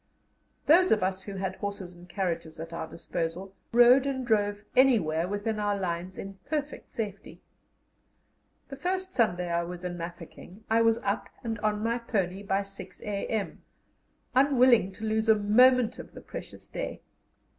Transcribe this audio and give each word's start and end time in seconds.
Those 0.65 0.91
of 0.91 1.03
us 1.03 1.21
who 1.21 1.35
had 1.35 1.57
horses 1.57 1.93
and 1.93 2.09
carriages 2.09 2.59
at 2.59 2.73
our 2.73 2.87
disposal 2.87 3.53
rode 3.71 4.07
and 4.07 4.25
drove 4.25 4.63
anywhere 4.75 5.27
within 5.27 5.59
our 5.59 5.77
lines 5.77 6.17
in 6.17 6.39
perfect 6.49 6.89
safety. 6.89 7.39
The 8.69 8.77
first 8.77 9.13
Sunday 9.13 9.51
I 9.51 9.63
was 9.63 9.83
in 9.85 9.99
Mafeking 9.99 10.63
I 10.71 10.81
was 10.81 10.97
up 11.03 11.29
and 11.43 11.59
on 11.59 11.83
my 11.83 11.99
pony 11.99 12.41
by 12.41 12.63
6 12.63 12.99
a.m., 13.01 13.61
unwilling 14.33 14.91
to 14.93 15.05
lose 15.05 15.29
a 15.29 15.35
moment 15.35 15.99
of 15.99 16.15
the 16.15 16.21
precious 16.21 16.67
day. 16.67 17.03